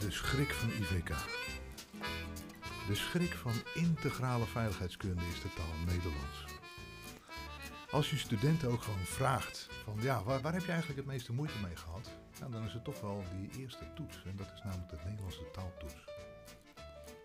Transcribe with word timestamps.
De 0.00 0.10
schrik 0.10 0.52
van 0.52 0.68
IVK. 0.68 1.08
De 2.86 2.94
schrik 2.94 3.32
van 3.32 3.52
integrale 3.74 4.44
veiligheidskunde 4.46 5.22
is 5.32 5.40
de 5.40 5.52
taal 5.54 5.74
Nederlands. 5.86 6.44
Als 7.90 8.10
je 8.10 8.16
studenten 8.16 8.70
ook 8.70 8.82
gewoon 8.82 9.04
vraagt 9.04 9.68
van 9.84 9.96
ja, 10.00 10.22
waar, 10.22 10.40
waar 10.40 10.52
heb 10.52 10.62
je 10.62 10.70
eigenlijk 10.70 11.00
het 11.00 11.08
meeste 11.08 11.32
moeite 11.32 11.54
mee 11.62 11.76
gehad? 11.76 12.10
Dan 12.50 12.64
is 12.64 12.72
het 12.72 12.84
toch 12.84 13.00
wel 13.00 13.24
die 13.36 13.60
eerste 13.60 13.92
toets 13.94 14.22
en 14.24 14.36
dat 14.36 14.52
is 14.54 14.62
namelijk 14.62 14.88
de 14.88 14.98
Nederlandse 15.04 15.50
taaltoets. 15.52 16.04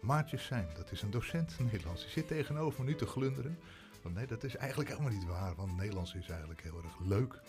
Maartje 0.02 0.38
Zijn, 0.38 0.68
dat 0.76 0.92
is 0.92 1.02
een 1.02 1.12
docent 1.12 1.60
Nederlands. 1.72 2.02
Die 2.02 2.12
zit 2.12 2.28
tegenover 2.28 2.84
me 2.84 2.90
nu 2.90 2.96
te 2.96 3.06
glunderen. 3.06 3.60
Want 4.04 4.16
nee, 4.16 4.28
dat 4.28 4.44
is 4.44 4.56
eigenlijk 4.56 4.90
helemaal 4.90 5.12
niet 5.12 5.26
waar, 5.26 5.56
want 5.56 5.76
Nederlands 5.76 6.14
is 6.14 6.30
eigenlijk 6.30 6.62
heel 6.62 6.84
erg 6.84 7.00
leuk 7.00 7.40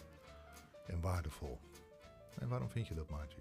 en 0.86 1.00
waardevol. 1.00 1.60
En 2.38 2.48
waarom 2.48 2.70
vind 2.70 2.88
je 2.88 2.94
dat, 2.94 3.10
Maartje? 3.10 3.38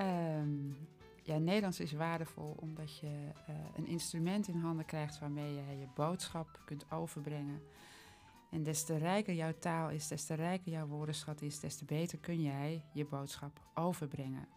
Ehm, 0.00 0.72
ja, 1.22 1.38
Nederlands 1.38 1.80
is 1.80 1.92
waardevol 1.92 2.56
omdat 2.60 2.98
je 2.98 3.30
eh, 3.46 3.54
een 3.76 3.86
instrument 3.86 4.48
in 4.48 4.60
handen 4.60 4.84
krijgt 4.84 5.18
waarmee 5.18 5.54
je 5.54 5.78
je 5.78 5.86
boodschap 5.94 6.60
kunt 6.64 6.90
overbrengen. 6.90 7.62
En 8.50 8.62
des 8.62 8.84
te 8.84 8.96
rijker 8.96 9.34
jouw 9.34 9.52
taal 9.58 9.90
is, 9.90 10.08
des 10.08 10.24
te 10.24 10.34
rijker 10.34 10.72
jouw 10.72 10.86
woordenschat 10.86 11.42
is, 11.42 11.60
des 11.60 11.76
te 11.76 11.84
beter 11.84 12.18
kun 12.18 12.42
jij 12.42 12.82
je 12.92 13.04
boodschap 13.04 13.60
overbrengen. 13.74 14.48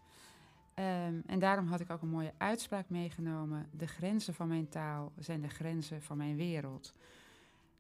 Ehm, 0.73 1.19
en 1.25 1.39
daarom 1.39 1.67
had 1.67 1.79
ik 1.79 1.89
ook 1.89 2.01
een 2.01 2.09
mooie 2.09 2.33
uitspraak 2.37 2.89
meegenomen. 2.89 3.67
De 3.71 3.87
grenzen 3.87 4.33
van 4.33 4.47
mijn 4.47 4.69
taal 4.69 5.11
zijn 5.19 5.41
de 5.41 5.49
grenzen 5.49 6.01
van 6.01 6.17
mijn 6.17 6.35
wereld. 6.35 6.93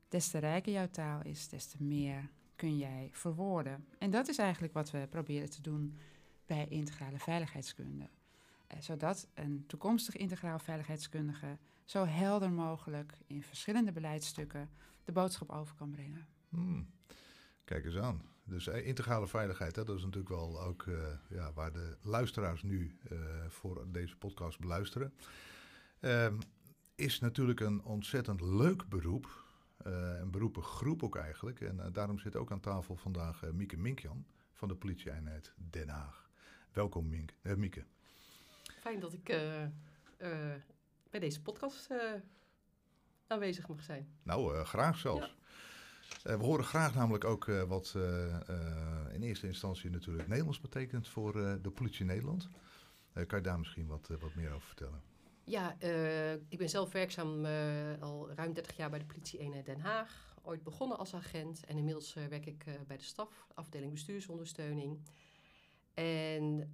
Des 0.09 0.29
te 0.29 0.37
rijker 0.37 0.73
jouw 0.73 0.89
taal 0.89 1.21
is, 1.23 1.49
des 1.49 1.65
te 1.65 1.83
meer 1.83 2.29
kun 2.55 2.77
jij 2.77 3.09
verwoorden. 3.11 3.85
En 3.97 4.11
dat 4.11 4.27
is 4.27 4.37
eigenlijk 4.37 4.73
wat 4.73 4.91
we 4.91 5.07
proberen 5.09 5.49
te 5.49 5.61
doen 5.61 5.97
bij 6.45 6.67
integrale 6.69 7.19
veiligheidskunde. 7.19 8.09
Eh, 8.67 8.79
zodat 8.79 9.27
een 9.33 9.63
toekomstig 9.67 10.15
integraal 10.15 10.59
veiligheidskundige 10.59 11.57
zo 11.83 12.05
helder 12.05 12.51
mogelijk 12.51 13.17
in 13.27 13.43
verschillende 13.43 13.91
beleidsstukken 13.91 14.69
de 15.03 15.11
boodschap 15.11 15.49
over 15.49 15.75
kan 15.75 15.91
brengen. 15.91 16.27
Hmm. 16.49 16.87
Kijk 17.65 17.85
eens 17.85 17.97
aan. 17.97 18.21
Dus 18.43 18.67
eh, 18.67 18.87
integrale 18.87 19.27
veiligheid, 19.27 19.75
hè, 19.75 19.83
dat 19.83 19.97
is 19.97 20.03
natuurlijk 20.03 20.29
wel 20.29 20.61
ook 20.61 20.83
uh, 20.83 20.97
ja, 21.29 21.53
waar 21.53 21.71
de 21.71 21.97
luisteraars 22.01 22.63
nu 22.63 22.97
uh, 23.11 23.19
voor 23.47 23.85
deze 23.91 24.15
podcast 24.15 24.59
beluisteren. 24.59 25.13
Uh, 25.99 26.27
is 26.95 27.19
natuurlijk 27.19 27.59
een 27.59 27.83
ontzettend 27.83 28.41
leuk 28.41 28.89
beroep. 28.89 29.41
een 29.77 30.31
beroepengroep 30.31 31.03
ook 31.03 31.15
eigenlijk. 31.15 31.61
En 31.61 31.89
daarom 31.91 32.19
zit 32.19 32.35
ook 32.35 32.51
aan 32.51 32.59
tafel 32.59 32.95
vandaag 32.95 33.51
Mieke 33.51 33.77
Minkjan 33.77 34.25
van 34.53 34.67
de 34.67 34.75
politieeenheid 34.75 35.53
Den 35.69 35.89
Haag. 35.89 36.22
Welkom 36.73 37.09
Mink, 37.09 37.33
Mieke. 37.57 37.83
Fijn 38.79 38.99
dat 38.99 39.13
ik 39.13 39.23
bij 41.09 41.19
deze 41.19 41.41
podcast 41.41 41.89
aanwezig 43.27 43.67
mag 43.67 43.83
zijn. 43.83 44.07
Nou, 44.23 44.63
graag 44.63 44.97
zelfs. 44.97 45.35
Ja. 46.23 46.37
We 46.37 46.43
horen 46.43 46.65
graag 46.65 46.95
namelijk 46.95 47.23
ook 47.23 47.45
wat 47.45 47.95
in 49.11 49.21
eerste 49.21 49.47
instantie 49.47 49.89
natuurlijk 49.89 50.27
Nederlands 50.27 50.59
betekent 50.59 51.07
voor 51.07 51.33
de 51.61 51.71
politie 51.73 52.05
Nederland. 52.05 52.49
kan 53.13 53.37
je 53.37 53.41
daar 53.41 53.59
misschien 53.59 53.87
wat, 53.87 54.07
wat 54.19 54.35
meer 54.35 54.51
over 54.51 54.67
vertellen? 54.67 55.01
Ja, 55.43 55.75
ik 56.49 56.57
ben 56.57 56.69
zelf 56.69 56.91
werkzaam 56.91 57.45
al 57.99 58.31
ruim 58.31 58.53
30 58.53 58.75
jaar 58.75 58.89
bij 58.89 58.99
de 58.99 59.05
politie 59.05 59.39
eenheid 59.39 59.65
Den 59.65 59.79
Haag. 59.79 60.35
Ooit 60.41 60.63
begonnen 60.63 60.97
als 60.97 61.13
agent 61.13 61.65
en 61.65 61.77
inmiddels 61.77 62.13
werk 62.13 62.45
ik 62.45 62.65
bij 62.87 62.97
de 62.97 63.03
staf, 63.03 63.47
afdeling 63.53 63.91
bestuursondersteuning. 63.91 64.99
En 65.93 66.73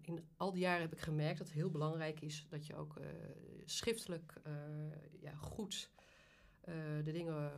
in 0.00 0.28
al 0.36 0.52
die 0.52 0.60
jaren 0.60 0.80
heb 0.80 0.92
ik 0.92 1.00
gemerkt 1.00 1.38
dat 1.38 1.46
het 1.46 1.56
heel 1.56 1.70
belangrijk 1.70 2.20
is 2.20 2.46
dat 2.48 2.66
je 2.66 2.76
ook 2.76 3.00
schriftelijk 3.64 4.34
ja, 5.20 5.34
goed 5.34 5.90
uh, 6.64 6.74
de 7.04 7.12
dingen 7.12 7.52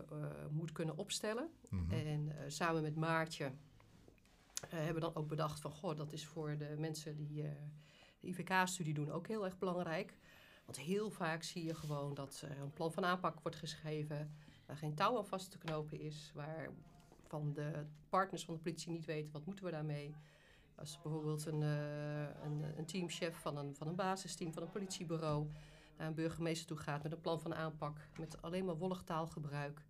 moet 0.51 0.73
kunnen 0.73 0.97
opstellen. 0.97 1.51
Mm 1.69 1.89
-hmm. 1.89 1.91
En 1.91 2.53
samen 2.53 2.83
met 2.83 2.97
Maartje 2.97 3.53
hebben 4.69 4.95
we 4.95 5.01
dan 5.01 5.15
ook 5.15 5.29
bedacht 5.29 5.61
van... 5.61 5.71
goh, 5.71 5.97
dat 5.97 6.13
is 6.13 6.27
voor 6.27 6.57
de 6.59 6.75
mensen 6.79 7.17
die 7.17 7.29
de 7.29 7.53
IVK-studie 8.21 8.95
doen 8.95 9.11
ook 9.11 9.27
heel 9.29 9.45
erg 9.45 9.59
belangrijk. 9.59 10.19
Want 10.65 10.79
heel 10.79 11.11
vaak 11.11 11.43
zie 11.43 11.65
je 11.65 11.75
gewoon 11.75 12.15
dat 12.15 12.41
er 12.41 12.61
een 12.61 12.73
plan 12.73 12.93
van 12.93 13.05
aanpak 13.05 13.41
wordt 13.41 13.57
geschreven... 13.57 14.35
waar 14.67 14.77
geen 14.77 14.95
touw 14.95 15.17
aan 15.19 15.27
vast 15.27 15.51
te 15.51 15.59
knopen 15.59 16.01
is... 16.01 16.31
waar 16.35 16.71
van 17.27 17.53
de 17.53 17.87
partners 18.09 18.45
van 18.45 18.55
de 18.55 18.61
politie 18.61 18.91
niet 18.91 19.05
weten 19.05 19.33
wat 19.33 19.47
moeten 19.47 19.65
we 19.65 19.71
daarmee... 19.71 20.15
Als 20.75 20.99
bijvoorbeeld 21.03 21.47
een, 21.47 21.61
een, 21.61 22.79
een 22.79 22.87
teamchef 22.87 23.37
van 23.37 23.57
een, 23.57 23.75
van 23.75 23.87
een 23.87 23.95
basisteam 23.95 24.53
van 24.53 24.63
een 24.63 24.71
politiebureau 24.71 25.49
naar 25.97 26.07
een 26.07 26.15
burgemeester 26.15 26.67
toe 26.67 26.77
gaat 26.77 27.03
met 27.03 27.13
een 27.13 27.21
plan 27.21 27.41
van 27.41 27.55
aanpak, 27.55 27.99
met 28.19 28.43
alleen 28.43 28.65
maar 28.65 28.77
wollig 28.77 29.03
taalgebruik, 29.03 29.83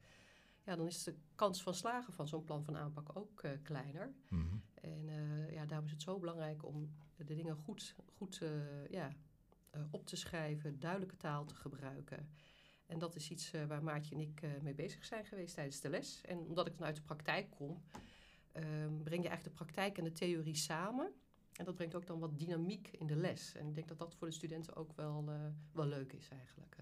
ja, 0.65 0.77
dan 0.77 0.87
is 0.87 1.03
de 1.03 1.15
kans 1.35 1.63
van 1.63 1.75
slagen 1.75 2.13
van 2.13 2.29
zo'n 2.29 2.45
plan 2.45 2.65
van 2.65 2.77
aanpak 2.77 3.17
ook 3.17 3.43
uh, 3.43 3.51
kleiner. 3.63 4.13
Mm 4.29 4.49
-hmm. 4.49 4.63
En 4.75 5.09
uh, 5.09 5.53
ja, 5.53 5.67
daarom 5.67 5.87
is 5.87 5.93
het 5.93 6.03
zo 6.03 6.19
belangrijk 6.19 6.65
om 6.65 6.95
de 7.17 7.25
dingen 7.25 7.57
goed, 7.57 7.95
goed 8.17 8.41
uh, 8.43 8.89
ja, 8.91 9.13
op 9.91 10.07
te 10.07 10.17
schrijven, 10.17 10.81
duidelijke 10.81 11.17
taal 11.17 11.45
te 11.45 11.55
gebruiken. 11.55 12.29
En 12.87 12.99
dat 12.99 13.15
is 13.15 13.31
iets 13.31 13.51
waar 13.69 13.83
Maartje 13.83 14.15
en 14.15 14.21
ik 14.21 14.43
mee 14.63 14.75
bezig 14.75 15.05
zijn 15.05 15.25
geweest 15.25 15.55
tijdens 15.55 15.81
de 15.81 15.89
les. 15.89 16.21
En 16.25 16.39
omdat 16.39 16.67
ik 16.67 16.79
dan 16.79 16.87
uit 16.87 16.97
de 16.97 17.03
praktijk 17.03 17.51
kom, 17.51 17.83
ehm, 18.55 19.03
breng 19.03 19.23
je 19.23 19.29
eigenlijk 19.29 19.59
de 19.59 19.65
praktijk 19.65 19.99
en 19.99 20.05
de 20.05 20.13
theorie 20.13 20.55
samen. 20.55 21.13
En 21.53 21.65
dat 21.65 21.75
brengt 21.75 21.95
ook 21.95 22.07
dan 22.07 22.19
wat 22.19 22.39
dynamiek 22.39 22.89
in 22.89 23.07
de 23.07 23.17
les. 23.17 23.55
En 23.55 23.67
ik 23.67 23.75
denk 23.75 23.89
dat 23.89 23.99
dat 23.99 24.15
voor 24.15 24.27
de 24.27 24.33
studenten 24.33 24.77
ook 24.77 24.93
wel, 24.97 25.25
uh, 25.29 25.35
wel 25.73 25.87
leuk 25.87 26.13
is 26.13 26.29
eigenlijk. 26.29 26.77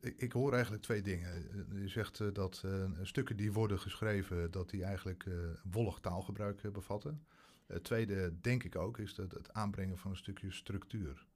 Ik, 0.00 0.16
ik, 0.16 0.32
hoor 0.32 0.52
eigenlijk 0.52 0.82
twee 0.82 1.02
dingen. 1.02 1.48
Je 1.80 1.88
zegt 1.88 2.20
uh, 2.20 2.32
dat 2.32 2.62
uh, 2.64 2.90
stukken 3.02 3.36
die 3.36 3.52
worden 3.52 3.78
geschreven, 3.78 4.50
dat 4.50 4.70
die 4.70 4.84
eigenlijk 4.84 5.26
wollig 5.70 5.98
taalgebruik 5.98 6.72
bevatten. 6.72 7.26
Het 7.66 7.84
tweede, 7.84 8.40
denk 8.40 8.64
ik 8.64 8.76
ook, 8.76 8.98
is 8.98 9.14
dat 9.14 9.32
het 9.32 9.52
aanbrengen 9.52 9.98
van 9.98 10.10
een 10.10 10.16
stukje 10.16 10.52
structuur. 10.52 11.26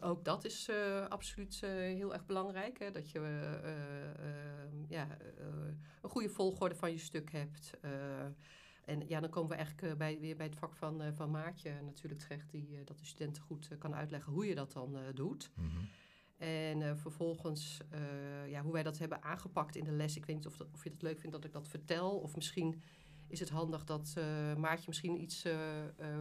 Ook 0.00 0.24
dat 0.24 0.44
is 0.44 0.70
absoluut 1.08 1.60
heel 1.60 2.12
erg 2.12 2.26
belangrijk. 2.26 2.78
Hè? 2.78 2.90
Dat 2.90 3.10
je 3.10 3.20
ja, 4.88 5.06
een 6.02 6.10
goede 6.10 6.28
volgorde 6.28 6.74
van 6.74 6.92
je 6.92 6.98
stuk 6.98 7.32
hebt. 7.32 7.72
En 8.84 9.08
ja, 9.08 9.20
dan 9.20 9.30
komen 9.30 9.50
we 9.50 9.56
eigenlijk 9.56 9.98
bij, 9.98 10.18
weer 10.20 10.36
bij 10.36 10.46
het 10.46 10.56
vak 10.56 10.76
van, 10.76 11.14
van 11.14 11.30
Maartje 11.30 11.72
natuurlijk 11.82 12.20
terecht, 12.20 12.50
die, 12.50 12.84
dat 12.84 12.98
de 12.98 13.04
studenten 13.04 13.42
goed 13.42 13.68
kan 13.78 13.94
uitleggen 13.94 14.32
hoe 14.32 14.46
je 14.46 14.54
dat 14.54 14.72
dan 14.72 14.96
doet. 15.14 15.50
Mm 15.54 15.68
-hmm. 15.68 15.88
En 16.36 16.98
vervolgens, 16.98 17.80
ja, 18.48 18.62
hoe 18.62 18.72
wij 18.72 18.82
dat 18.82 18.98
hebben 18.98 19.22
aangepakt 19.22 19.76
in 19.76 19.84
de 19.84 19.92
les. 19.92 20.16
Ik 20.16 20.24
weet 20.24 20.36
niet 20.36 20.46
of, 20.46 20.56
dat, 20.56 20.68
of 20.72 20.84
je 20.84 20.90
het 20.90 21.02
leuk 21.02 21.18
vindt 21.18 21.36
dat 21.36 21.44
ik 21.44 21.52
dat 21.52 21.68
vertel. 21.68 22.18
Of 22.18 22.34
misschien 22.34 22.82
is 23.32 23.40
het 23.40 23.48
handig 23.48 23.84
dat 23.84 24.14
Maartje 24.58 24.84
misschien 24.86 25.20
iets 25.20 25.44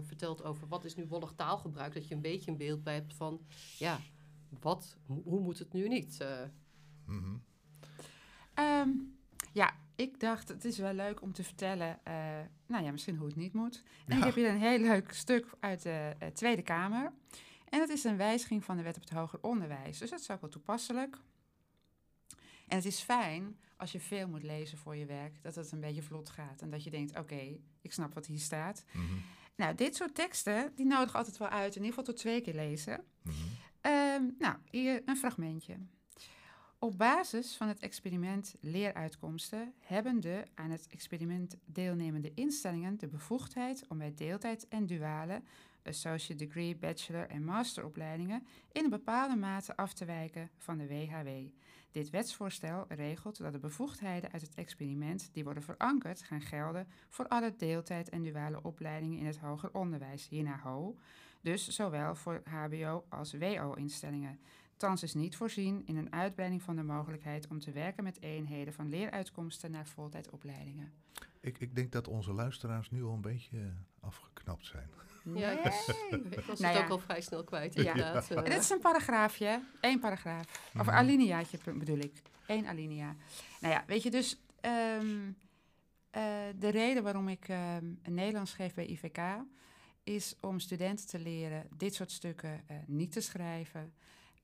vertelt 0.01 0.43
over 0.43 0.67
wat 0.67 0.85
is 0.85 0.95
nu 0.95 1.05
wollig 1.07 1.33
taalgebruik. 1.35 1.93
Dat 1.93 2.07
je 2.07 2.15
een 2.15 2.21
beetje 2.21 2.51
een 2.51 2.57
beeld 2.57 2.83
bij 2.83 2.93
hebt 2.93 3.13
van, 3.13 3.41
ja, 3.77 3.99
wat, 4.59 4.97
hoe 5.05 5.39
moet 5.39 5.59
het 5.59 5.73
nu 5.73 5.87
niet? 5.87 6.17
Mm 7.05 7.19
-hmm. 7.23 7.43
um, 8.65 9.19
ja, 9.51 9.73
ik 9.95 10.19
dacht, 10.19 10.47
het 10.47 10.65
is 10.65 10.77
wel 10.77 10.93
leuk 10.93 11.21
om 11.21 11.33
te 11.33 11.43
vertellen, 11.43 11.99
uh, 12.07 12.13
nou 12.67 12.83
ja, 12.83 12.91
misschien 12.91 13.15
hoe 13.15 13.27
het 13.27 13.35
niet 13.35 13.53
moet. 13.53 13.83
En 14.05 14.13
ja. 14.13 14.17
ik 14.17 14.23
heb 14.23 14.35
hier 14.35 14.49
een 14.49 14.59
heel 14.59 14.79
leuk 14.79 15.13
stuk 15.13 15.47
uit 15.59 15.81
de 15.81 16.15
uh, 16.21 16.27
Tweede 16.27 16.61
Kamer. 16.61 17.11
En 17.69 17.79
dat 17.79 17.89
is 17.89 18.03
een 18.03 18.17
wijziging 18.17 18.63
van 18.63 18.77
de 18.77 18.83
wet 18.83 18.95
op 18.95 19.01
het 19.01 19.09
hoger 19.09 19.39
onderwijs. 19.41 19.97
Dus 19.97 20.09
dat 20.09 20.19
is 20.19 20.31
ook 20.31 20.41
wel 20.41 20.49
toepasselijk. 20.49 21.17
En 22.71 22.77
het 22.77 22.85
is 22.85 22.99
fijn 22.99 23.57
als 23.77 23.91
je 23.91 23.99
veel 23.99 24.27
moet 24.27 24.43
lezen 24.43 24.77
voor 24.77 24.95
je 24.95 25.05
werk, 25.05 25.41
dat 25.41 25.55
het 25.55 25.71
een 25.71 25.79
beetje 25.79 26.01
vlot 26.01 26.29
gaat. 26.29 26.61
En 26.61 26.69
dat 26.69 26.83
je 26.83 26.89
denkt, 26.89 27.11
oké, 27.11 27.19
okay, 27.19 27.61
ik 27.81 27.93
snap 27.93 28.13
wat 28.13 28.25
hier 28.25 28.39
staat. 28.39 28.85
Mm 28.91 29.07
-hmm. 29.07 29.21
Nou, 29.55 29.75
dit 29.75 29.95
soort 29.95 30.15
teksten, 30.15 30.71
die 30.75 30.85
nodig 30.85 31.15
altijd 31.15 31.37
wel 31.37 31.47
uit. 31.47 31.75
In 31.75 31.83
ieder 31.83 31.87
geval 31.89 32.03
tot 32.03 32.17
twee 32.17 32.41
keer 32.41 32.53
lezen. 32.53 33.03
Mm 33.21 33.31
-hmm. 33.31 33.91
um, 33.91 34.35
nou, 34.39 34.55
hier 34.69 35.01
een 35.05 35.17
fragmentje. 35.17 35.77
Op 36.79 36.97
basis 36.97 37.55
van 37.55 37.67
het 37.67 37.79
experiment 37.79 38.55
leeruitkomsten 38.59 39.73
hebben 39.79 40.19
de 40.19 40.43
aan 40.53 40.69
het 40.69 40.87
experiment 40.87 41.57
deelnemende 41.65 42.31
instellingen 42.33 42.97
de 42.97 43.07
bevoegdheid 43.07 43.85
om 43.87 43.97
bij 43.97 44.13
deeltijd 44.15 44.67
en 44.67 44.85
duale, 44.85 45.41
associate 45.83 46.45
degree, 46.45 46.75
bachelor 46.75 47.29
en 47.29 47.43
masteropleidingen 47.43 48.45
in 48.71 48.83
een 48.83 48.89
bepaalde 48.89 49.35
mate 49.35 49.75
af 49.75 49.93
te 49.93 50.05
wijken 50.05 50.49
van 50.57 50.77
de 50.77 50.87
WHW. 50.87 51.29
Dit 51.91 52.09
wetsvoorstel 52.09 52.85
regelt 52.87 53.37
dat 53.37 53.51
de 53.51 53.59
bevoegdheden 53.59 54.31
uit 54.31 54.41
het 54.41 54.55
experiment 54.55 55.29
die 55.33 55.43
worden 55.43 55.63
verankerd 55.63 56.21
gaan 56.21 56.41
gelden 56.41 56.87
voor 57.09 57.27
alle 57.27 57.55
deeltijd 57.55 58.09
en 58.09 58.21
duale 58.21 58.63
opleidingen 58.63 59.19
in 59.19 59.25
het 59.25 59.37
hoger 59.37 59.73
onderwijs, 59.73 60.27
hierna 60.27 60.59
HO, 60.59 60.97
dus 61.41 61.67
zowel 61.67 62.15
voor 62.15 62.41
HBO 62.43 63.05
als 63.09 63.33
WO-instellingen. 63.33 64.39
Thans 64.77 65.03
is 65.03 65.13
niet 65.13 65.35
voorzien 65.35 65.85
in 65.85 65.97
een 65.97 66.13
uitbreiding 66.13 66.61
van 66.61 66.75
de 66.75 66.83
mogelijkheid 66.83 67.47
om 67.47 67.59
te 67.59 67.71
werken 67.71 68.03
met 68.03 68.21
eenheden 68.21 68.73
van 68.73 68.89
leeruitkomsten 68.89 69.71
naar 69.71 69.87
voltijdopleidingen. 69.87 70.93
Ik, 71.39 71.59
ik 71.59 71.75
denk 71.75 71.91
dat 71.91 72.07
onze 72.07 72.33
luisteraars 72.33 72.91
nu 72.91 73.03
al 73.03 73.13
een 73.13 73.21
beetje 73.21 73.73
afgekeurd 73.99 74.31
beknapt 74.33 74.65
Ja, 75.23 75.53
Nee. 75.53 76.21
Ik 76.29 76.39
was 76.45 76.59
Nou 76.59 76.73
het 76.73 76.77
ja. 76.77 76.83
ook 76.83 76.89
al 76.89 76.99
vrij 76.99 77.21
snel 77.21 77.43
kwijt, 77.43 77.73
Ja. 77.73 77.81
inderdaad. 77.91 78.29
En 78.31 78.37
Eh, 78.37 78.43
dit 78.43 78.61
is 78.61 78.69
een 78.69 78.79
paragraafje, 78.79 79.61
één 79.81 79.99
paragraaf. 79.99 80.71
Of 80.79 80.85
Mhm. 80.85 80.89
alineaatje 80.95 81.57
be- 81.63 81.73
bedoel 81.77 81.97
ik. 81.97 82.21
Eén 82.47 82.67
alinea. 82.67 83.15
Nou 83.61 83.73
ja, 83.73 83.83
weet 83.87 84.03
je, 84.03 84.11
dus 84.11 84.39
ehm, 84.61 85.31
eh, 86.09 86.23
de 86.55 86.69
reden 86.69 87.03
waarom 87.03 87.27
ik 87.27 87.47
ehm, 87.47 87.85
een 88.03 88.13
Nederlands 88.13 88.53
geef 88.53 88.73
bij 88.73 88.85
IVK... 88.87 89.17
is 90.03 90.35
om 90.39 90.59
studenten 90.59 91.07
te 91.07 91.19
leren 91.19 91.67
dit 91.77 91.93
soort 91.95 92.11
stukken 92.11 92.61
eh, 92.67 92.75
niet 92.87 93.11
te 93.11 93.21
schrijven. 93.21 93.93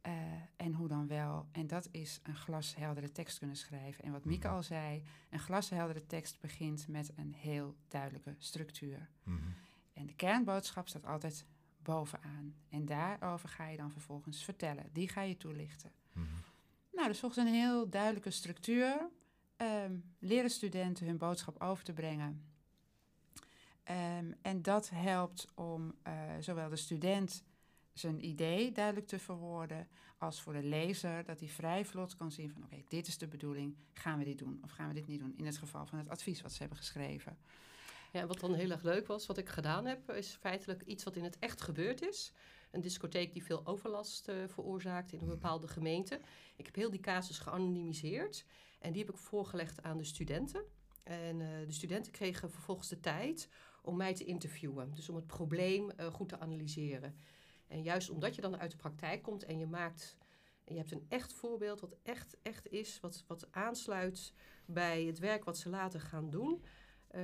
Eh, 0.02 0.12
en 0.56 0.74
hoe 0.74 0.88
dan 0.88 1.08
wel? 1.08 1.48
En 1.52 1.68
dat 1.68 1.88
is 1.92 2.20
een 2.24 2.36
glasheldere 2.36 3.12
tekst 3.12 3.38
kunnen 3.38 3.56
schrijven. 3.56 4.04
En 4.04 4.12
wat 4.12 4.26
Mieke 4.26 4.48
Mhm. 4.48 4.56
al 4.56 4.64
zei, 4.64 5.04
een 5.30 5.40
glasheldere 5.40 6.06
tekst 6.06 6.40
begint 6.40 6.88
met 6.88 7.12
een 7.16 7.34
heel 7.38 7.76
duidelijke 7.88 8.36
structuur. 8.38 9.10
Mhm. 9.24 9.38
En 9.98 10.06
de 10.06 10.16
kernboodschap 10.16 10.88
staat 10.88 11.06
altijd 11.06 11.46
bovenaan. 11.78 12.56
En 12.70 12.86
daarover 12.86 13.50
ga 13.50 13.68
je 13.68 13.78
dan 13.78 13.92
vervolgens 13.92 14.44
vertellen. 14.44 14.90
Die 14.92 15.10
ga 15.10 15.22
je 15.22 15.38
toelichten. 15.38 15.92
Mhm. 16.12 16.26
Nou, 16.92 17.08
dus 17.08 17.20
volgens 17.20 17.46
een 17.46 17.54
heel 17.54 17.90
duidelijke 17.90 18.32
structuur 18.32 19.10
ehm, 19.56 19.96
leren 20.20 20.50
studenten 20.50 21.06
hun 21.06 21.18
boodschap 21.18 21.62
over 21.62 21.84
te 21.84 21.94
brengen. 21.94 22.46
Ehm, 23.84 24.32
en 24.42 24.62
dat 24.62 24.90
helpt 24.90 25.48
om 25.56 25.96
eh, 26.02 26.14
zowel 26.40 26.70
de 26.70 26.76
student 26.76 27.44
zijn 27.94 28.26
idee 28.26 28.72
duidelijk 28.72 29.08
te 29.08 29.20
verwoorden, 29.20 29.88
als 30.18 30.42
voor 30.42 30.54
de 30.54 30.64
lezer 30.64 31.26
dat 31.26 31.40
hij 31.40 31.50
vrij 31.50 31.86
vlot 31.86 32.16
kan 32.16 32.32
zien 32.32 32.52
van 32.52 32.64
oké, 32.64 32.84
dit 32.88 33.08
is 33.08 33.18
de 33.18 33.28
bedoeling, 33.28 33.76
gaan 33.94 34.18
we 34.18 34.24
dit 34.24 34.38
doen 34.38 34.60
of 34.64 34.72
gaan 34.72 34.88
we 34.88 34.94
dit 34.94 35.08
niet 35.08 35.20
doen, 35.20 35.34
in 35.38 35.46
het 35.46 35.58
geval 35.58 35.86
van 35.86 35.98
het 35.98 36.10
advies 36.10 36.42
wat 36.42 36.52
ze 36.52 36.60
hebben 36.60 36.78
geschreven. 36.78 37.38
Ja, 38.12 38.28
wat 38.28 38.40
dan 38.40 38.54
heel 38.54 38.72
erg 38.72 38.84
leuk 38.84 39.08
was, 39.08 39.26
wat 39.26 39.38
ik 39.38 39.50
gedaan 39.50 39.86
heb, 39.86 40.12
is 40.12 40.38
feitelijk 40.40 40.82
iets 40.82 41.04
wat 41.04 41.16
in 41.16 41.24
het 41.24 41.40
echt 41.40 41.62
gebeurd 41.62 42.02
is. 42.02 42.34
Een 42.72 42.82
discotheek 42.82 43.34
die 43.34 43.44
veel 43.44 43.66
overlast 43.66 44.28
eh, 44.28 44.36
veroorzaakt 44.48 45.12
in 45.12 45.20
een 45.20 45.28
bepaalde 45.28 45.68
gemeente. 45.68 46.20
Ik 46.56 46.66
heb 46.66 46.76
heel 46.76 46.90
die 46.90 47.00
casus 47.00 47.40
geanonimiseerd 47.40 48.46
en 48.80 48.92
die 48.92 49.06
heb 49.06 49.14
ik 49.14 49.20
voorgelegd 49.20 49.84
aan 49.84 49.98
de 49.98 50.04
studenten. 50.04 50.64
En 51.04 51.42
eh, 51.42 51.66
de 51.66 51.72
studenten 51.72 52.12
kregen 52.12 52.52
vervolgens 52.52 52.88
de 52.88 53.00
tijd 53.00 53.50
om 53.82 53.98
mij 53.98 54.14
te 54.14 54.26
interviewen. 54.26 54.94
Dus 54.94 55.10
om 55.10 55.16
het 55.16 55.28
probleem 55.28 55.90
eh, 55.90 56.14
goed 56.14 56.30
te 56.30 56.40
analyseren. 56.40 57.18
En 57.68 57.82
juist 57.82 58.10
omdat 58.10 58.36
je 58.36 58.42
dan 58.42 58.58
uit 58.58 58.72
de 58.72 58.78
praktijk 58.78 59.24
komt 59.24 59.44
en 59.44 59.58
je 59.58 59.68
maakt... 59.68 60.18
Je 60.70 60.78
hebt 60.78 60.92
een 60.92 61.06
echt 61.10 61.34
voorbeeld 61.34 61.80
wat 61.80 61.96
echt, 62.04 62.38
echt 62.42 62.72
is, 62.72 63.00
wat, 63.00 63.24
wat 63.28 63.48
aansluit 63.52 64.34
bij 64.66 65.04
het 65.04 65.20
werk 65.20 65.44
wat 65.44 65.58
ze 65.58 65.70
later 65.70 66.02
gaan 66.02 66.30
doen 66.30 66.64
eh, 67.08 67.22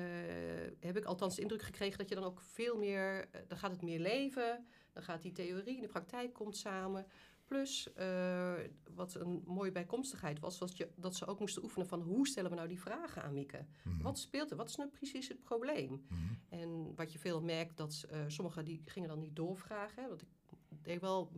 heb 0.80 0.98
ik 0.98 1.06
althans 1.06 1.36
de 1.36 1.42
indruk 1.42 1.62
gekregen 1.62 1.98
dat 1.98 2.10
je 2.10 2.16
dan 2.16 2.24
ook 2.24 2.42
veel 2.42 2.78
meer, 2.78 3.28
eh, 3.32 3.42
dan 3.48 3.58
gaat 3.58 3.72
het 3.72 3.82
meer 3.82 4.00
leven, 4.00 4.66
dan 4.94 5.04
gaat 5.04 5.22
die 5.22 5.32
theorie 5.32 5.76
in 5.76 5.82
de 5.82 5.88
praktijk 5.88 6.34
komt 6.34 6.58
samen. 6.58 7.06
Plus, 7.46 7.94
eh, 7.94 8.54
wat 8.94 9.16
een 9.16 9.44
mooie 9.46 9.72
bijkomstigheid 9.72 10.40
was, 10.40 10.58
was 10.58 10.78
je, 10.78 10.90
dat 10.96 11.16
ze 11.16 11.26
ook 11.26 11.40
moesten 11.40 11.64
oefenen 11.64 11.88
van 11.88 12.02
hoe 12.02 12.28
stellen 12.28 12.50
we 12.50 12.56
nou 12.56 12.68
die 12.68 12.80
vragen 12.80 13.24
aan 13.24 13.34
Mieke? 13.34 13.66
Mhm. 13.84 14.02
Wat 14.02 14.20
speelt 14.20 14.52
er? 14.52 14.58
Wat 14.58 14.70
is 14.70 14.76
nou 14.76 14.90
precies 14.90 15.28
het 15.28 15.44
probleem? 15.44 16.06
Mhm. 16.08 16.20
En 16.50 16.96
wat 16.96 17.14
je 17.14 17.20
veel 17.20 17.42
merkt, 17.42 17.78
dat 17.78 18.06
eh, 18.10 18.20
sommigen 18.28 18.66
die 18.66 18.82
gingen 18.86 19.10
dan 19.10 19.20
niet 19.20 19.36
doorvragen. 19.36 20.04
Hè, 20.04 20.10
want 20.10 20.22
ik 20.22 20.28
deed 20.82 21.02
wel, 21.02 21.32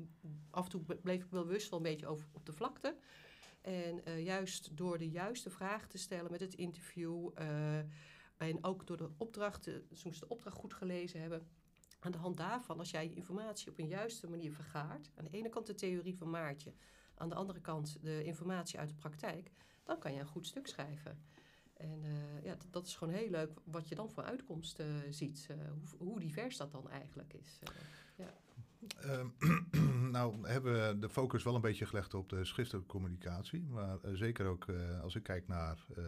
af 0.50 0.64
en 0.64 0.70
toe 0.70 0.82
bleef 1.02 1.24
ik 1.24 1.30
wel 1.30 1.44
bewust 1.44 1.70
wel 1.70 1.80
een 1.80 1.86
beetje 1.86 2.08
over, 2.08 2.28
op 2.32 2.46
de 2.46 2.54
vlakte. 2.54 2.96
En 3.62 4.24
juist 4.24 4.78
door 4.78 4.98
de 4.98 5.10
juiste 5.10 5.50
vragen 5.50 5.90
te 5.90 5.98
stellen 5.98 6.32
met 6.32 6.40
het 6.40 6.54
interview. 6.54 7.30
En 8.38 8.64
ook 8.64 8.88
door 8.88 8.98
de 8.98 9.10
opdrachten, 9.18 9.88
ze 9.94 10.08
moesten 10.08 10.28
de 10.28 10.34
opdracht 10.34 10.58
goed 10.58 10.74
gelezen 10.74 11.22
hebben. 11.22 11.48
Aan 12.00 12.12
de 12.12 12.18
hand 12.18 12.38
daarvan, 12.38 12.80
als 12.80 12.92
jij 12.92 13.10
informatie 13.10 13.72
op 13.72 13.78
een 13.80 13.88
juiste 13.88 14.28
manier 14.30 14.52
vergaart. 14.54 15.12
Aan 15.16 15.24
de 15.24 15.30
ene 15.38 15.50
kant 15.50 15.66
de 15.68 15.76
theorie 15.76 16.18
van 16.18 16.30
Maartje, 16.30 16.74
aan 17.16 17.30
de 17.30 17.36
andere 17.36 17.62
kant 17.62 17.98
de 18.02 18.24
informatie 18.24 18.80
uit 18.80 18.90
de 18.90 18.96
praktijk. 18.96 19.52
Dan 19.84 20.00
kan 20.00 20.14
je 20.14 20.20
een 20.20 20.26
goed 20.28 20.46
stuk 20.48 20.68
schrijven. 20.68 21.24
En 21.74 22.04
eh, 22.04 22.44
ja, 22.44 22.58
dat, 22.70 22.88
is 22.88 22.96
gewoon 22.96 23.14
heel 23.14 23.30
leuk 23.30 23.60
wat 23.64 23.88
je 23.88 23.96
dan 23.96 24.12
voor 24.12 24.24
uitkomst 24.24 24.80
eh, 24.80 24.88
ziet. 25.10 25.48
eh, 25.50 25.58
hoe, 25.72 26.08
hoe 26.08 26.20
divers 26.20 26.58
dat 26.58 26.72
dan 26.72 26.90
eigenlijk 26.90 27.34
is. 27.34 27.60
eh. 29.00 29.26
Nou 30.16 30.48
hebben 30.48 30.74
we 30.74 31.00
de 31.00 31.10
focus 31.10 31.44
wel 31.44 31.56
een 31.56 31.62
beetje 31.62 31.86
gelegd 31.86 32.14
op 32.14 32.30
de 32.30 32.46
schriftelijke 32.46 32.88
communicatie. 32.88 33.66
Maar 33.70 34.00
eh, 34.02 34.14
zeker 34.14 34.46
ook 34.46 34.68
eh, 34.68 35.02
als 35.02 35.16
ik 35.16 35.24
kijk 35.24 35.48
naar 35.48 35.86
eh, 35.96 36.04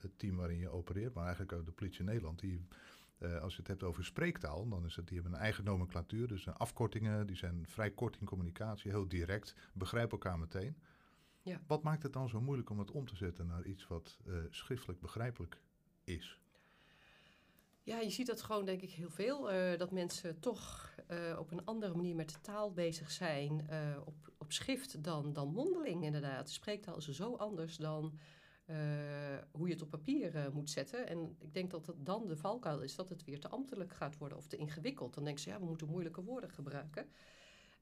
het, 0.00 0.18
team 0.18 0.36
waarin 0.36 0.58
je 0.58 0.68
opereert, 0.68 1.14
maar 1.14 1.24
eigenlijk 1.24 1.52
ook 1.52 1.64
de 1.64 1.72
politie 1.72 2.04
Nederland. 2.04 2.38
Die, 2.38 2.66
als 3.40 3.52
je 3.52 3.58
het 3.58 3.68
hebt 3.68 3.82
over 3.82 4.04
spreektaal, 4.04 4.68
dan 4.68 4.84
is 4.84 4.96
het, 4.96 5.06
die 5.06 5.14
hebben 5.14 5.34
een 5.34 5.44
eigen 5.44 5.64
nomenclatuur. 5.64 6.28
Dus 6.28 6.48
afkortingen, 6.48 7.26
die 7.26 7.36
zijn 7.36 7.64
vrij 7.68 7.90
kort 7.90 8.16
in 8.20 8.26
communicatie, 8.26 8.90
heel 8.90 9.08
direct, 9.08 9.54
begrijpen 9.72 10.12
elkaar 10.12 10.38
meteen. 10.38 10.76
Ja. 11.42 11.60
Wat 11.66 11.82
maakt 11.82 12.02
het 12.02 12.12
dan 12.12 12.28
zo 12.28 12.40
moeilijk 12.40 12.70
om 12.70 12.78
het 12.78 12.90
om 12.90 13.06
te 13.06 13.16
zetten 13.16 13.46
naar 13.46 13.64
iets 13.64 13.86
wat 13.86 14.18
schriftelijk 14.50 15.00
begrijpelijk 15.00 15.60
is? 16.04 16.41
Ja, 17.84 18.00
je 18.00 18.10
ziet 18.10 18.26
dat 18.26 18.42
gewoon 18.42 18.64
denk 18.64 18.80
ik 18.82 18.90
heel 18.90 19.10
veel. 19.10 19.50
eh, 19.50 19.78
dat 19.78 19.90
mensen 19.90 20.40
toch 20.40 20.94
eh, 21.06 21.36
op 21.38 21.50
een 21.50 21.64
andere 21.64 21.94
manier 21.94 22.14
met 22.14 22.28
de 22.28 22.40
taal 22.40 22.72
bezig 22.72 23.10
zijn 23.10 23.68
eh, 23.68 23.96
op, 24.04 24.32
op 24.38 24.52
schrift 24.52 25.04
dan, 25.04 25.32
dan 25.32 25.52
mondeling 25.52 26.04
inderdaad. 26.04 26.46
De 26.46 26.52
spreektaal 26.52 26.96
is 26.96 27.08
zo 27.08 27.34
anders 27.34 27.76
dan 27.76 28.18
hoe 29.50 29.66
je 29.66 29.72
het 29.72 29.82
op 29.82 29.90
papier 29.90 30.50
moet 30.52 30.70
zetten. 30.70 31.06
En 31.08 31.36
ik 31.38 31.54
denk 31.54 31.70
dat 31.70 31.86
het 31.86 32.06
dan 32.06 32.26
de 32.26 32.36
valkuil 32.36 32.80
is 32.80 32.94
dat 32.94 33.08
het 33.08 33.24
weer 33.24 33.40
te 33.40 33.48
ambtelijk 33.48 33.92
gaat 33.92 34.18
worden 34.18 34.38
of 34.38 34.46
te 34.46 34.56
ingewikkeld. 34.56 35.14
Dan 35.14 35.24
denken 35.24 35.42
ze, 35.42 35.48
ja, 35.48 35.58
we 35.58 35.64
moeten 35.64 35.88
moeilijke 35.88 36.22
woorden 36.22 36.50
gebruiken. 36.50 37.06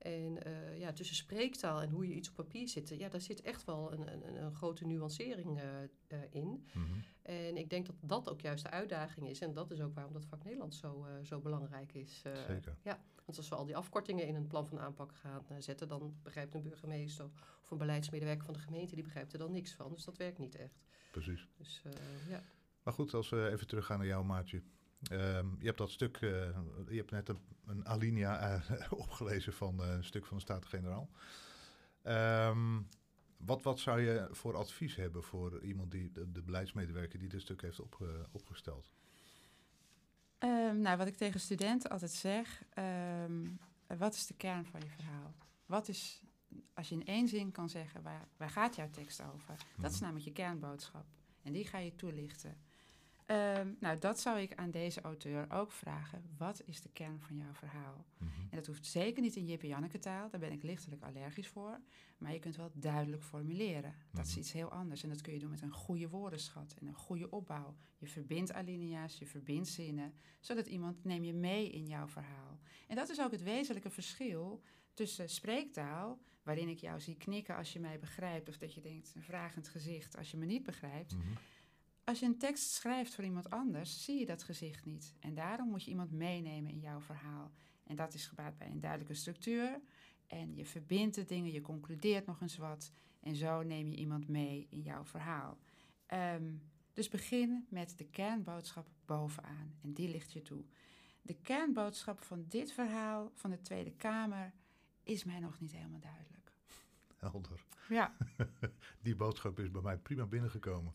En 0.01 0.43
eh, 0.43 0.79
ja, 0.79 0.93
tussen 0.93 1.17
spreektaal 1.17 1.81
en 1.81 1.91
hoe 1.91 2.09
je 2.09 2.15
iets 2.15 2.29
op 2.29 2.35
papier 2.35 2.69
zit, 2.69 2.89
ja, 2.89 3.09
daar 3.09 3.21
zit 3.21 3.43
echt 3.43 3.65
wel 3.65 3.93
een, 3.93 4.13
een, 4.13 4.43
een 4.43 4.55
grote 4.55 4.87
nuancering 4.87 5.59
eh, 5.59 5.83
eh, 5.83 6.19
in. 6.31 6.67
Mhm. 6.73 6.85
En 7.23 7.57
ik 7.57 7.71
denk 7.71 7.87
dat 7.87 7.95
dat 8.01 8.31
ook 8.31 8.41
juist 8.41 8.65
de 8.65 8.71
uitdaging 8.71 9.29
is. 9.29 9.41
En 9.41 9.53
dat 9.53 9.71
is 9.71 9.81
ook 9.81 9.95
waarom 9.95 10.13
dat 10.13 10.25
vak 10.25 10.45
Nederlands 10.45 10.79
zo, 10.79 11.07
zo 11.23 11.41
belangrijk 11.41 11.95
is. 11.95 12.23
Zeker. 12.47 12.77
Want 13.25 13.39
als 13.39 13.49
we 13.49 13.55
al 13.55 13.65
die 13.65 13.77
afkortingen 13.77 14.27
in 14.27 14.35
een 14.35 14.47
plan 14.47 14.67
van 14.67 14.81
aanpak 14.81 15.15
gaan 15.15 15.45
zetten, 15.59 15.89
dan 15.89 16.15
begrijpt 16.23 16.55
een 16.55 16.63
burgemeester 16.63 17.25
of 17.63 17.71
een 17.71 17.79
beleidsmedewerker 17.79 18.45
van 18.45 18.55
de 18.55 18.61
gemeente, 18.61 18.95
die 18.95 19.05
begrijpt 19.05 19.33
er 19.33 19.39
dan 19.39 19.53
niks 19.53 19.73
van. 19.73 19.93
Dus 19.93 20.05
dat 20.05 20.17
werkt 20.17 20.39
niet 20.39 20.55
echt. 20.55 20.79
Precies. 21.11 21.49
Dus 21.57 21.83
ja. 22.29 22.43
Maar 22.83 22.95
goed, 22.95 23.15
als 23.15 23.29
we 23.29 23.49
even 23.51 23.67
teruggaan 23.67 23.99
naar 23.99 24.07
jouw 24.07 24.23
maatje. 24.23 24.63
Ehm, 25.03 25.47
je 25.59 25.67
hebt 25.67 25.79
dat 25.79 25.91
stuk, 25.91 26.17
eh, 26.17 26.31
je 26.89 26.97
hebt 26.97 27.11
net 27.11 27.29
een, 27.29 27.39
een 27.67 27.87
alinea 27.89 28.41
eh, 28.69 28.93
opgelezen 29.07 29.53
van 29.53 29.83
eh, 29.83 29.91
een 29.91 30.05
stuk 30.05 30.27
van 30.27 30.37
de 30.37 30.43
Staten-Generaal. 30.43 31.11
Ehm, 32.03 32.81
wat, 33.37 33.63
wat 33.63 33.79
zou 33.79 34.01
je 34.01 34.29
voor 34.31 34.57
advies 34.57 34.97
hebben 34.97 35.23
voor 35.23 35.63
iemand 35.63 35.91
die, 35.91 36.13
de, 36.13 36.33
de 36.33 36.43
beleidsmedewerker 36.43 37.19
die 37.19 37.29
dit 37.29 37.41
stuk 37.41 37.63
heeft 37.63 37.81
opge- 37.81 38.27
opgesteld? 38.31 38.93
Ehm, 40.39 40.81
nou, 40.81 40.97
wat 40.97 41.07
ik 41.07 41.17
tegen 41.17 41.41
studenten 41.41 41.91
altijd 41.91 42.11
zeg, 42.11 42.63
wat 43.99 44.15
is 44.15 44.27
de 44.27 44.35
kern 44.37 44.67
van 44.67 44.81
je 44.81 44.89
verhaal? 44.91 45.35
Wat 45.67 45.89
is, 45.89 46.23
als 46.75 46.89
je 46.89 46.95
in 46.95 47.07
één 47.07 47.29
zin 47.29 47.53
kan 47.53 47.69
zeggen, 47.69 48.03
waar, 48.03 48.29
waar 48.37 48.51
gaat 48.51 48.77
jouw 48.77 48.91
tekst 48.91 49.23
over? 49.23 49.55
Dat 49.77 49.91
is 49.91 49.97
Mhm. 49.97 50.03
namelijk 50.05 50.25
je 50.25 50.33
kernboodschap. 50.33 51.05
En 51.43 51.53
die 51.53 51.67
ga 51.67 51.79
je 51.79 51.95
toelichten. 51.97 52.57
Ehm, 53.31 53.69
nou, 53.81 53.99
dat 53.99 54.21
zou 54.21 54.39
ik 54.41 54.55
aan 54.55 54.71
deze 54.71 55.01
auteur 55.01 55.47
ook 55.53 55.73
vragen. 55.73 56.23
Wat 56.39 56.63
is 56.65 56.81
de 56.81 56.89
kern 56.89 57.21
van 57.21 57.37
jouw 57.37 57.53
verhaal? 57.53 58.05
Mhm. 58.19 58.31
En 58.41 58.57
dat 58.57 58.67
hoeft 58.67 58.87
zeker 58.87 59.23
niet 59.23 59.37
in 59.37 59.47
Jip 59.47 59.63
en 59.63 59.69
Janneke 59.69 59.99
taal, 59.99 60.31
daar 60.31 60.41
ben 60.41 60.53
ik 60.53 60.63
lichtelijk 60.63 61.03
allergisch 61.03 61.49
voor. 61.49 61.81
Maar 62.19 62.33
je 62.33 62.39
kunt 62.39 62.57
wel 62.57 62.71
duidelijk 62.75 63.23
formuleren. 63.23 63.95
Dat 64.13 64.25
is 64.25 64.31
Mhm. 64.31 64.41
iets 64.41 64.53
heel 64.53 64.71
anders. 64.71 65.03
En 65.03 65.09
dat 65.09 65.21
kun 65.21 65.33
je 65.33 65.39
doen 65.39 65.51
met 65.51 65.63
een 65.63 65.73
goede 65.73 66.09
woordenschat 66.09 66.75
en 66.81 66.87
een 66.87 66.95
goede 66.95 67.31
opbouw. 67.31 67.77
Je 67.99 68.07
verbindt 68.07 68.53
alinea's, 68.53 69.19
je 69.19 69.27
verbindt 69.27 69.69
zinnen, 69.69 70.15
zodat 70.41 70.67
iemand 70.67 71.05
neem 71.05 71.25
je 71.25 71.33
mee 71.35 71.71
in 71.71 71.87
jouw 71.87 72.09
verhaal. 72.09 72.59
En 72.89 72.97
dat 72.97 73.09
is 73.09 73.21
ook 73.21 73.31
het 73.31 73.43
wezenlijke 73.43 73.91
verschil 73.91 74.63
tussen 74.95 75.29
spreektaal, 75.29 76.19
waarin 76.43 76.69
ik 76.69 76.79
jou 76.79 77.01
zie 77.01 77.17
knikken 77.17 77.57
als 77.57 77.73
je 77.73 77.81
mij 77.81 77.99
begrijpt, 77.99 78.49
of 78.49 78.57
dat 78.59 78.75
je 78.75 78.81
denkt 78.81 79.13
een 79.15 79.23
vragend 79.23 79.69
gezicht 79.69 80.17
als 80.17 80.31
je 80.31 80.37
me 80.37 80.45
niet 80.47 80.63
begrijpt. 80.63 81.15
Mhm. 81.17 81.27
Als 82.05 82.21
je 82.21 82.27
een 82.27 82.39
tekst 82.39 82.71
schrijft 82.71 83.15
voor 83.15 83.25
iemand 83.25 83.51
anders, 83.51 84.05
zie 84.05 84.19
je 84.19 84.27
dat 84.27 84.43
gezicht 84.43 84.85
niet. 84.85 85.15
En 85.21 85.35
daarom 85.35 85.69
moet 85.69 85.85
je 85.85 85.91
iemand 85.91 86.13
meenemen 86.13 86.71
in 86.71 86.81
jouw 86.81 87.01
verhaal. 87.01 87.51
En 87.85 87.97
dat 87.97 88.15
is 88.15 88.27
gebaat 88.27 88.59
bij 88.59 88.71
een 88.71 88.81
duidelijke 88.81 89.15
structuur. 89.15 89.81
En 90.27 90.55
je 90.55 90.67
verbindt 90.67 91.15
de 91.15 91.25
dingen, 91.25 91.53
je 91.53 91.61
concludeert 91.61 92.27
nog 92.27 92.41
eens 92.41 92.57
wat. 92.57 92.93
En 93.21 93.35
zo 93.35 93.63
neem 93.63 93.89
je 93.89 93.97
iemand 93.97 94.29
mee 94.29 94.67
in 94.71 94.81
jouw 94.81 95.05
verhaal. 95.05 95.59
Ehm, 96.07 96.55
dus 96.93 97.09
begin 97.09 97.67
met 97.69 97.99
de 97.99 98.05
kernboodschap 98.05 98.89
bovenaan. 99.05 99.75
En 99.83 99.93
die 99.93 100.09
ligt 100.09 100.33
je 100.33 100.43
toe. 100.43 100.65
De 101.23 101.35
kernboodschap 101.35 102.23
van 102.23 102.45
dit 102.49 102.73
verhaal 102.73 103.31
van 103.35 103.51
de 103.51 103.61
Tweede 103.61 103.93
Kamer 103.93 104.53
is 105.03 105.25
mij 105.25 105.39
nog 105.39 105.61
niet 105.61 105.73
helemaal 105.73 106.01
duidelijk. 106.01 106.53
Helder. 107.17 107.65
Ja. 107.91 108.13
Die 109.03 109.17
boodschap 109.17 109.59
is 109.59 109.71
bij 109.71 109.83
mij 109.83 109.97
prima 109.97 110.27
binnengekomen. 110.27 110.95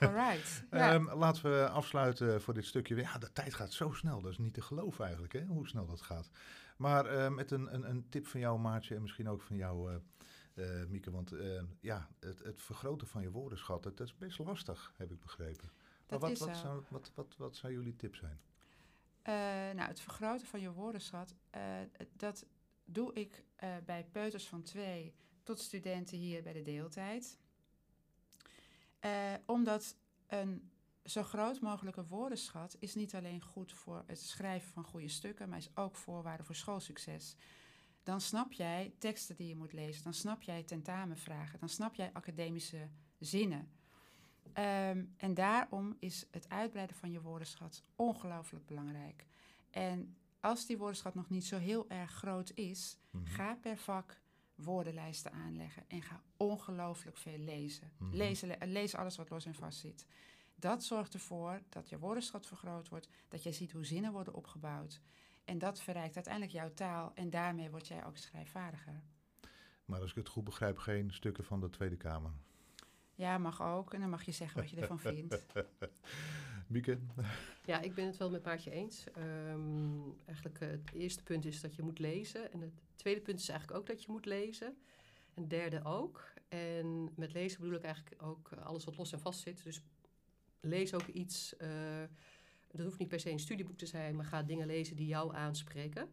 Alright. 0.00 0.64
ja. 0.70 0.92
Ehm, 0.92 1.18
laten 1.18 1.42
we 1.42 1.68
afsluiten 1.68 2.42
voor 2.42 2.54
dit 2.54 2.64
stukje. 2.66 2.96
Ja, 2.96 3.18
de 3.18 3.32
tijd 3.32 3.54
gaat 3.54 3.72
zo 3.72 3.92
snel. 3.92 4.20
Dat 4.20 4.30
is 4.30 4.38
niet 4.38 4.54
te 4.54 4.62
geloven 4.62 5.04
eigenlijk, 5.04 5.32
hè, 5.32 5.44
hoe 5.44 5.68
snel 5.68 5.86
dat 5.86 6.02
gaat. 6.02 6.30
Maar 6.76 7.06
eh, 7.06 7.28
met 7.28 7.50
een, 7.50 7.74
een, 7.74 7.90
een 7.90 8.08
tip 8.08 8.26
van 8.26 8.40
jou, 8.40 8.58
Maartje, 8.58 8.94
en 8.94 9.02
misschien 9.02 9.28
ook 9.28 9.42
van 9.42 9.56
jou, 9.56 9.92
eh, 9.92 9.98
eh, 10.56 10.86
Mieke. 10.88 11.10
Want 11.10 11.32
eh, 11.32 11.62
ja, 11.80 12.08
het, 12.20 12.38
het 12.38 12.62
vergroten 12.62 13.06
van 13.06 13.22
je 13.22 13.30
woordenschat, 13.30 13.82
dat 13.82 14.00
is 14.00 14.16
best 14.16 14.38
lastig, 14.38 14.92
heb 14.96 15.10
ik 15.12 15.20
begrepen. 15.20 15.70
Maar 15.74 16.04
Dat 16.06 16.20
wat, 16.20 16.30
is 16.30 16.38
wat, 16.38 16.48
zo. 16.48 16.62
zou, 16.62 16.82
wat, 16.88 17.12
wat, 17.14 17.34
wat 17.36 17.56
zou 17.56 17.72
jullie 17.72 17.96
tip 17.96 18.14
zijn? 18.14 18.40
Eh, 19.22 19.34
nou, 19.74 19.88
het 19.88 20.00
vergroten 20.00 20.46
van 20.46 20.60
je 20.60 20.72
woordenschat, 20.72 21.34
eh, 21.50 21.62
dat 22.12 22.46
doe 22.84 23.12
ik 23.14 23.44
bij 23.84 24.04
peuters 24.12 24.48
van 24.48 24.62
twee 24.62 25.14
tot 25.46 25.60
studenten 25.60 26.18
hier 26.18 26.42
bij 26.42 26.52
de 26.52 26.62
deeltijd. 26.62 27.38
Eh, 28.98 29.34
omdat 29.46 29.96
een 30.26 30.70
zo 31.04 31.22
groot 31.22 31.60
mogelijke 31.60 32.06
woordenschat 32.06 32.76
is 32.78 32.94
niet 32.94 33.14
alleen 33.14 33.42
goed 33.42 33.72
voor 33.72 34.02
het 34.06 34.20
schrijven 34.20 34.72
van 34.72 34.84
goede 34.84 35.08
stukken, 35.08 35.48
maar 35.48 35.58
is 35.58 35.76
ook 35.76 35.96
voorwaarde 35.96 36.44
voor 36.44 36.54
schoolsucces. 36.54 37.36
Dan 38.02 38.20
snap 38.20 38.52
jij 38.52 38.94
teksten 38.98 39.36
die 39.36 39.48
je 39.48 39.56
moet 39.56 39.72
lezen, 39.72 40.04
dan 40.04 40.14
snap 40.14 40.42
jij 40.42 40.62
tentamenvragen, 40.62 41.58
dan 41.58 41.68
snap 41.68 41.94
jij 41.94 42.10
academische 42.12 42.88
zinnen. 43.18 43.70
Ehm, 44.52 45.04
en 45.16 45.34
daarom 45.34 45.96
is 45.98 46.26
het 46.30 46.48
uitbreiden 46.48 46.96
van 46.96 47.10
je 47.10 47.20
woordenschat 47.20 47.82
ongelooflijk 47.96 48.66
belangrijk. 48.66 49.26
En 49.70 50.16
als 50.40 50.66
die 50.66 50.78
woordenschat 50.78 51.14
nog 51.14 51.28
niet 51.28 51.44
zo 51.44 51.58
heel 51.58 51.88
erg 51.88 52.10
groot 52.10 52.52
is, 52.54 52.98
Mhm. 53.10 53.26
ga 53.26 53.54
per 53.54 53.78
vak 53.78 54.20
woordenlijsten 54.56 55.32
aanleggen 55.32 55.84
en 55.88 56.02
ga 56.02 56.22
ongelooflijk 56.36 57.16
veel 57.16 57.38
lezen. 57.38 57.92
Mhm. 57.98 58.14
Lezen 58.16 58.48
le- 58.48 58.66
lees 58.66 58.94
alles 58.94 59.16
wat 59.16 59.30
los 59.30 59.44
en 59.46 59.54
vast 59.54 59.78
zit. 59.78 60.06
Dat 60.54 60.84
zorgt 60.84 61.14
ervoor 61.14 61.62
dat 61.68 61.88
je 61.88 61.98
woordenschat 61.98 62.46
vergroot 62.46 62.88
wordt, 62.88 63.08
dat 63.28 63.42
jij 63.42 63.52
ziet 63.52 63.72
hoe 63.72 63.84
zinnen 63.84 64.12
worden 64.12 64.34
opgebouwd. 64.34 65.00
En 65.44 65.58
dat 65.58 65.80
verrijkt 65.80 66.14
uiteindelijk 66.14 66.52
jouw 66.54 66.74
taal 66.74 67.12
en 67.14 67.30
daarmee 67.30 67.70
word 67.70 67.88
jij 67.88 68.04
ook 68.06 68.16
schrijfvaardiger. 68.16 69.02
Maar 69.84 70.00
als 70.00 70.10
ik 70.10 70.16
het 70.16 70.28
goed 70.28 70.44
begrijp, 70.44 70.78
geen 70.78 71.12
stukken 71.12 71.44
van 71.44 71.60
de 71.60 71.70
Tweede 71.70 71.96
Kamer. 71.96 72.32
Ja, 73.14 73.38
mag 73.38 73.62
ook. 73.62 73.94
En 73.94 74.00
dan 74.00 74.10
mag 74.10 74.22
je 74.22 74.32
zeggen 74.32 74.60
wat 74.60 74.70
je 74.70 74.76
ervan 74.76 74.98
vindt. 74.98 75.46
Mieke? 76.66 76.98
Ja, 77.64 77.80
ik 77.80 77.94
ben 77.94 78.06
het 78.06 78.16
wel 78.16 78.30
met 78.30 78.44
Maartje 78.44 78.70
eens. 78.70 79.04
Ehm, 79.14 80.00
eigenlijk 80.26 80.60
eh, 80.60 80.68
het 80.68 80.92
eerste 80.92 81.22
punt 81.22 81.44
is 81.44 81.60
dat 81.60 81.74
je 81.74 81.82
moet 81.82 81.98
lezen. 81.98 82.52
En 82.52 82.60
het 82.60 82.72
tweede 82.94 83.20
punt 83.20 83.40
is 83.40 83.48
eigenlijk 83.48 83.80
ook 83.80 83.86
dat 83.86 84.02
je 84.02 84.12
moet 84.12 84.24
lezen. 84.24 84.66
En 85.34 85.42
het 85.42 85.50
derde 85.50 85.84
ook. 85.84 86.32
En 86.48 87.08
met 87.16 87.32
lezen 87.32 87.60
bedoel 87.60 87.76
ik 87.76 87.84
eigenlijk 87.84 88.22
ook 88.22 88.50
eh, 88.52 88.66
alles 88.66 88.84
wat 88.84 88.96
los 88.96 89.12
en 89.12 89.20
vast 89.20 89.40
zit. 89.40 89.64
Dus 89.64 89.82
lees 90.60 90.94
ook 90.94 91.06
iets. 91.06 91.54
dat 92.70 92.84
hoeft 92.84 92.98
niet 92.98 93.08
per 93.08 93.20
se 93.20 93.30
een 93.30 93.38
studieboek 93.38 93.78
te 93.78 93.86
zijn, 93.86 94.16
maar 94.16 94.24
ga 94.24 94.42
dingen 94.42 94.66
lezen 94.66 94.96
die 94.96 95.06
jou 95.06 95.34
aanspreken. 95.34 96.10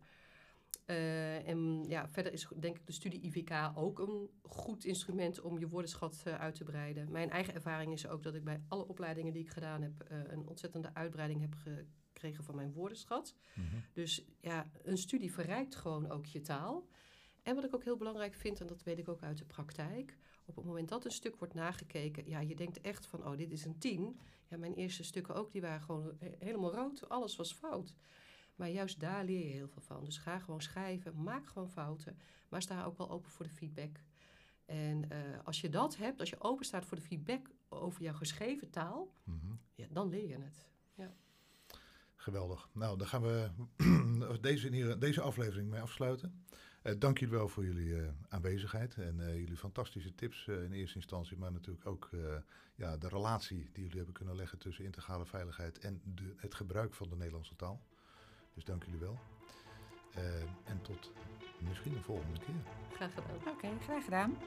Eh, 0.86 1.48
en 1.48 1.84
ja, 1.88 2.10
verder 2.10 2.34
is 2.34 2.48
denk 2.60 2.78
ik 2.78 2.86
de 2.86 2.92
studie 2.94 3.22
IVK 3.22 3.72
ook 3.76 4.00
een 4.00 4.30
goed 4.42 4.86
instrument 4.86 5.42
om 5.42 5.60
je 5.60 5.68
woordenschat 5.68 6.22
eh, 6.26 6.40
uit 6.40 6.56
te 6.56 6.64
breiden. 6.64 7.12
Mijn 7.12 7.30
eigen 7.30 7.54
ervaring 7.54 7.94
is 7.94 8.08
ook 8.08 8.24
dat 8.24 8.36
ik 8.36 8.44
bij 8.44 8.62
alle 8.68 8.88
opleidingen 8.88 9.34
die 9.34 9.44
ik 9.44 9.50
gedaan 9.50 9.82
heb, 9.82 10.02
eh, 10.02 10.18
een 10.24 10.48
ontzettende 10.48 10.94
uitbreiding 10.94 11.42
heb 11.42 11.54
gekregen 11.54 12.44
van 12.44 12.56
mijn 12.56 12.74
woordenschat. 12.74 13.36
Mhm. 13.54 13.76
Dus 13.94 14.26
ja, 14.42 14.70
een 14.82 14.98
studie 14.98 15.34
verrijkt 15.34 15.76
gewoon 15.76 16.10
ook 16.12 16.26
je 16.26 16.42
taal. 16.42 16.88
En 17.44 17.56
wat 17.56 17.64
ik 17.64 17.76
ook 17.76 17.84
heel 17.84 17.98
belangrijk 17.98 18.34
vind, 18.34 18.60
en 18.62 18.68
dat 18.68 18.84
weet 18.84 19.00
ik 19.00 19.10
ook 19.10 19.22
uit 19.22 19.38
de 19.38 19.46
praktijk, 19.46 20.18
op 20.46 20.56
het 20.56 20.66
moment 20.66 20.90
dat 20.90 21.06
een 21.06 21.12
stuk 21.12 21.36
wordt 21.36 21.54
nagekeken, 21.54 22.28
ja, 22.30 22.40
je 22.40 22.56
denkt 22.56 22.82
echt 22.82 23.06
van, 23.06 23.26
oh, 23.26 23.38
dit 23.38 23.52
is 23.52 23.66
een 23.66 23.78
10. 23.78 24.20
Ja, 24.48 24.58
mijn 24.58 24.74
eerste 24.74 25.04
stukken 25.04 25.36
ook, 25.36 25.52
die 25.52 25.62
waren 25.62 25.82
gewoon 25.82 26.16
he- 26.20 26.36
helemaal 26.40 26.74
rood. 26.74 27.10
Alles 27.10 27.36
was 27.36 27.54
fout. 27.54 27.96
Maar 28.56 28.70
juist 28.70 29.00
daar 29.00 29.24
leer 29.24 29.46
je 29.48 29.54
heel 29.54 29.68
veel 29.68 29.82
van. 29.82 30.04
Dus 30.04 30.18
ga 30.18 30.40
gewoon 30.40 30.62
schrijven, 30.62 31.24
maak 31.24 31.48
gewoon 31.48 31.70
fouten, 31.70 32.18
maar 32.50 32.62
sta 32.62 32.84
ook 32.84 32.98
wel 32.98 33.10
open 33.10 33.32
voor 33.32 33.46
de 33.46 33.52
feedback. 33.52 34.00
En 34.66 35.10
eh, 35.10 35.20
als 35.44 35.62
je 35.62 35.70
dat 35.70 35.98
hebt, 35.98 36.20
als 36.20 36.30
je 36.30 36.42
open 36.42 36.66
staat 36.66 36.86
voor 36.86 36.98
de 36.98 37.04
feedback 37.04 37.50
over 37.70 38.02
jouw 38.02 38.14
geschreven 38.14 38.70
taal, 38.70 39.14
Mhm. 39.24 39.54
ja, 39.76 39.88
dan 39.90 40.10
leer 40.10 40.28
je 40.28 40.38
het. 40.42 40.68
Geweldig. 42.16 42.70
Nou, 42.74 42.98
dan 42.98 43.08
gaan 43.08 43.22
we 43.22 43.50
deze, 44.42 44.68
hier, 44.70 45.00
deze 45.00 45.22
aflevering 45.22 45.70
mee 45.70 45.82
afsluiten. 45.82 46.46
Eh, 46.82 46.94
dank 47.00 47.18
jullie 47.18 47.36
wel 47.36 47.48
voor 47.48 47.66
jullie 47.66 48.02
eh, 48.02 48.08
aanwezigheid 48.30 48.96
en 48.96 49.16
jullie 49.18 49.58
fantastische 49.58 50.16
tips 50.16 50.48
in 50.48 50.72
eerste 50.72 50.96
instantie, 50.96 51.38
maar 51.38 51.52
natuurlijk 51.52 51.86
ook 51.86 52.10
ja, 52.76 52.98
de 52.98 53.08
relatie 53.08 53.70
die 53.72 53.82
jullie 53.82 53.96
hebben 53.98 54.14
kunnen 54.14 54.36
leggen 54.36 54.58
tussen 54.58 54.84
integrale 54.86 55.26
veiligheid 55.26 55.80
en 55.80 56.02
de, 56.06 56.34
het 56.38 56.54
gebruik 56.56 56.94
van 56.94 57.10
de 57.10 57.16
Nederlandse 57.16 57.56
taal. 57.56 57.82
Dus 58.54 58.64
dank 58.64 58.84
jullie 58.84 59.00
wel. 59.00 59.20
Eh, 60.14 60.42
en 60.64 60.82
tot 60.82 61.12
misschien 61.58 61.94
de 61.94 62.02
volgende 62.02 62.40
keer. 62.40 62.56
Graag 62.96 63.14
gedaan. 63.14 63.54
Oké, 63.54 63.68
graag 63.84 64.04
gedaan. 64.04 64.38